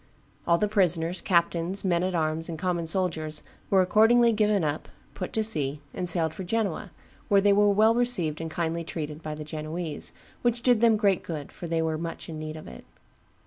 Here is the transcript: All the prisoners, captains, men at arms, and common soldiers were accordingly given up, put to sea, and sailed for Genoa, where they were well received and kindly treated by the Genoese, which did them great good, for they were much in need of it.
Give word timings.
All 0.47 0.57
the 0.57 0.67
prisoners, 0.67 1.21
captains, 1.21 1.85
men 1.85 2.01
at 2.01 2.15
arms, 2.15 2.49
and 2.49 2.57
common 2.57 2.87
soldiers 2.87 3.43
were 3.69 3.83
accordingly 3.83 4.33
given 4.33 4.63
up, 4.63 4.87
put 5.13 5.31
to 5.33 5.43
sea, 5.43 5.79
and 5.93 6.09
sailed 6.09 6.33
for 6.33 6.43
Genoa, 6.43 6.89
where 7.27 7.39
they 7.39 7.53
were 7.53 7.69
well 7.69 7.93
received 7.93 8.41
and 8.41 8.49
kindly 8.49 8.83
treated 8.83 9.21
by 9.21 9.35
the 9.35 9.43
Genoese, 9.43 10.11
which 10.41 10.63
did 10.63 10.81
them 10.81 10.97
great 10.97 11.21
good, 11.21 11.51
for 11.51 11.67
they 11.67 11.83
were 11.83 11.99
much 11.99 12.27
in 12.29 12.39
need 12.39 12.55
of 12.55 12.67
it. 12.67 12.83